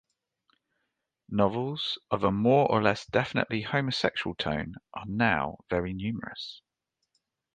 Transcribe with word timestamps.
Novels 1.29 1.99
of 2.09 2.23
a 2.23 2.31
more 2.31 2.67
or 2.71 2.81
less 2.81 3.05
definitely 3.05 3.61
homosexual 3.61 4.33
tone 4.33 4.73
are 4.95 5.05
now 5.05 5.59
very 5.69 5.93
numerous. 5.93 6.63